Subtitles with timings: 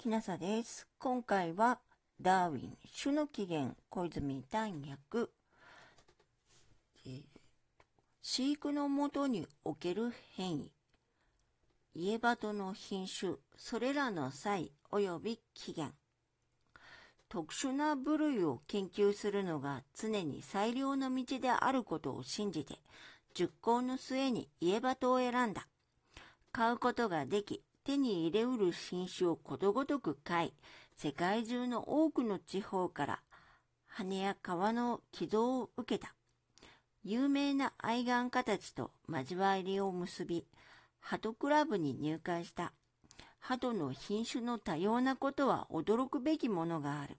[0.00, 0.86] きなさです。
[0.98, 1.78] 今回は
[2.22, 5.30] ダーウィン、種の起源、小泉単訳、
[7.04, 7.22] えー、
[8.22, 10.72] 飼育のもとにおける変異、
[11.94, 15.94] イエバトの品種、それらの際及び起源、
[17.28, 22.78] 特殊な部類を研究するのが常に最良の道であることを信じて、
[23.34, 25.66] 熟考の末にイエバトを選んだ。
[26.52, 30.52] 買うことができ、手に入れうる新種をことごとく買い、
[30.96, 33.20] 世界中の多くの地方から
[33.88, 36.14] 羽や皮の寄贈を受けた。
[37.02, 40.46] 有名な愛玩家たちと交わりを結び、
[41.00, 42.72] 鳩クラブに入会した。
[43.40, 47.18] 鳩の品種の多様なことは驚くべきものがある。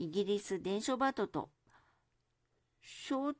[0.00, 1.50] イギリス伝書バトと
[2.82, 3.38] ショート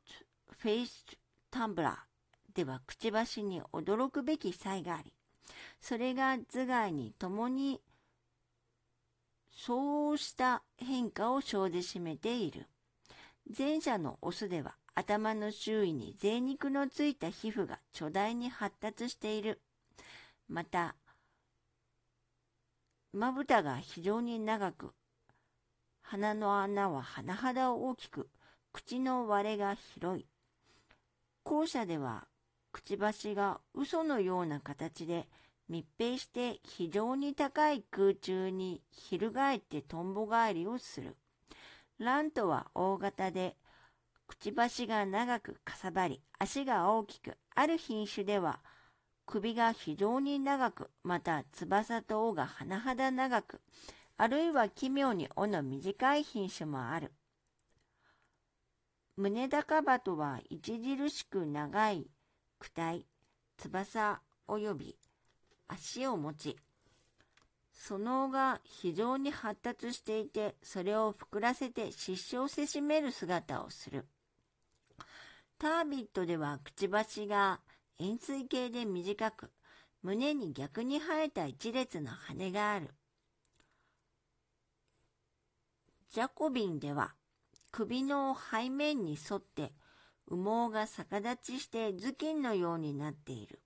[0.51, 1.03] フェイス
[1.51, 5.11] タンブラーではくちばしに驚くべき差があり、
[5.81, 7.81] それが頭蓋に共に
[9.51, 12.67] そうした変化を生じしめている。
[13.57, 19.61] 前者のオスでは頭の周囲に贅肉のついた皮膚が巨大に発達している。
[20.47, 20.95] また、
[23.11, 24.93] まぶたが非常に長く、
[26.01, 28.29] 鼻の穴は甚だ大きく、
[28.71, 30.25] 口の割れが広い。
[31.43, 32.27] 後者では、
[32.71, 35.27] くちばしが嘘のような形で
[35.69, 41.15] 密閉して非常に高い空中に翻ってトンボ返りをする。
[41.99, 43.55] ラントは大型で、
[44.25, 48.61] くちばしが長くかさばり、足が大きく、ある品種では、
[49.25, 53.61] 首が非常に長く、また翼と尾が甚だ長く、
[54.17, 57.11] あるいは奇妙に尾の短い品種もある。
[59.17, 62.07] 胸高葉とは著しく長い
[62.59, 63.05] 躯体、
[63.57, 64.95] 翼及び
[65.67, 66.57] 足を持ち、
[67.73, 74.05] その尾が非常に発達していて、それを膨らせて失笑せしめる姿をする。
[75.57, 77.61] タービットではくちばしが
[77.99, 79.51] 円錐形で短く、
[80.01, 82.89] 胸に逆に生えた一列の羽がある。
[86.11, 87.13] ジャコビンでは
[87.71, 89.73] 首の背面に沿って
[90.29, 93.59] 羽毛が逆立ちして頭巾のようになっている。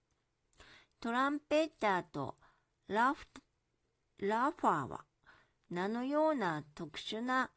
[1.02, 2.36] トランペッターと
[2.88, 3.26] ラフ
[4.20, 5.02] ラファーは
[5.70, 7.50] 名のような特殊な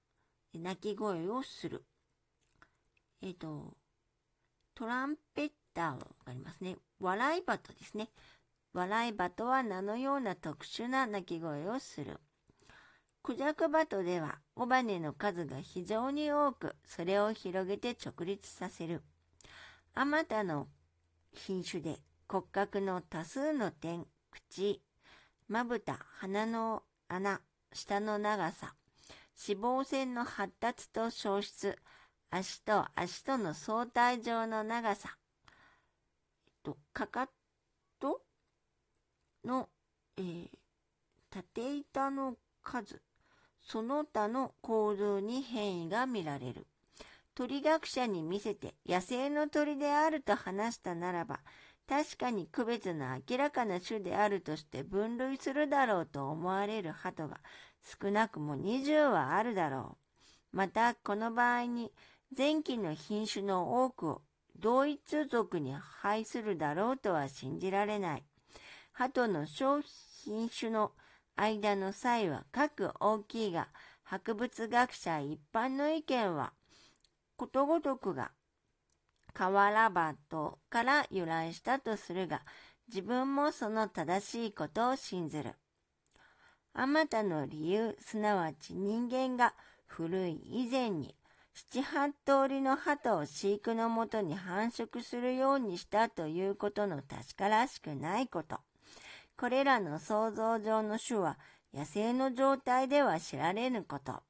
[0.53, 1.85] 鳴き声をする。
[3.23, 3.77] えっ、ー、と、
[4.75, 6.77] トランペッターがありますね。
[6.99, 8.09] 笑いバトですね。
[8.73, 12.19] 笑いバトは名のような特殊な鳴き声をする。
[13.27, 19.03] クジャクバトでは尾羽の数が非常に多く、それを広げて直立させる。
[19.97, 20.69] あまたの
[21.35, 21.97] 品種で
[22.29, 24.81] 骨格の多数の点、口、
[25.49, 27.41] まぶた、鼻の穴、
[27.73, 28.77] 下の長さ、
[29.49, 31.77] 脂肪線の発達と消失、
[32.31, 35.17] 足と足との相対上の長さ、
[36.47, 37.29] えっと、かか
[37.99, 38.23] と
[39.45, 39.69] の、
[40.17, 40.49] えー、
[41.31, 43.03] 縦板の数、
[43.67, 46.67] その他の構造に変異が見られる。
[47.35, 51.41] 鳥学者に見せて野生の鳥であると話したならば、
[51.89, 57.41] 確かに区別の明らかな種であるとして分類するだろうと思われる鳩が
[58.01, 59.99] 少なくも20はあるだろ
[60.53, 60.57] う。
[60.57, 61.93] また、この場合に
[62.37, 64.23] 前期の品種の多くを
[64.59, 68.25] 同一族に配するだろうとは信じられない。
[68.93, 69.83] 鳩の小
[70.25, 70.93] 品種の
[71.37, 73.69] 間の差異は各大きいが、
[74.03, 76.53] 博物学者一般の意見は、
[77.37, 78.31] ことごとくが
[79.37, 82.41] カワラバトから由来したとするが、
[82.89, 85.53] 自分もその正しいことを信ずる。
[86.73, 89.53] あまたの理由、すなわち人間が
[89.87, 91.15] 古い以前に
[91.53, 98.61] 七八通りの鳩を飼育のもとに繁殖するようにしたということの確からしくないこと。
[99.39, 101.39] これらの想像上の種は
[101.75, 104.23] 野生の状態では知られぬこと。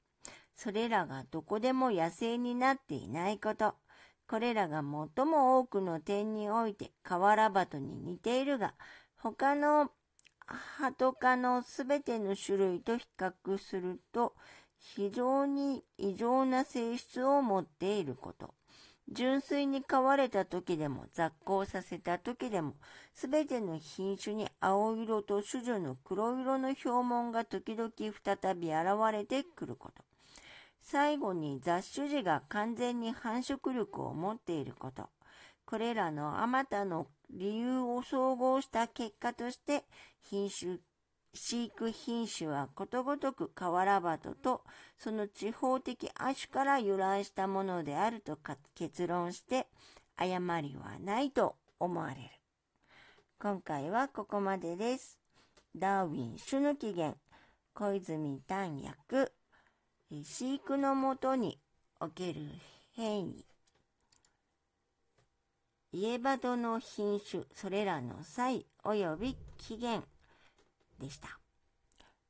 [0.57, 3.75] それらがどこでも野生になっていないこと。
[4.29, 8.75] これらが最も多くの点において瓦鳩に似ているが、
[9.17, 9.91] 他の
[10.47, 14.35] 鳩科のすべての種類と比較すると、
[14.79, 18.55] 非常に異常な性質を持っていること。
[19.09, 22.75] 純粋に飼われた時でも雑行させた時でも、
[23.15, 30.05] すべての品種に青色と種々の黒色の表紋が時々再び現れてくること。
[30.81, 35.09] 最後に雑種児が完全に繁殖力を持っていること。
[35.65, 39.85] これらのあまたの理由を総合した結果として
[40.23, 40.79] 品種、
[41.37, 44.63] 飼育品種はことごとくカワラバトと
[44.99, 48.39] その地方的亜種から由来したものであると
[48.75, 49.67] 結論して
[50.17, 52.21] 誤りはないと思われる。
[53.39, 55.19] 今回はここまでです。
[55.77, 57.19] ダーウィン種の起源、
[57.75, 59.31] 小泉丹訳、
[60.11, 61.59] 飼育のもとに
[62.01, 62.41] おける
[62.95, 63.45] 変異、
[65.93, 70.07] イエバドの品種、それらの際及び起源
[70.99, 71.39] でした。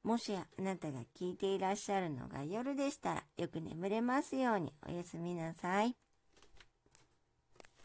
[0.03, 5.97] もしあなたが聞いていらっしゃるのが夜でしたらよく眠れますようにおやすみなさい。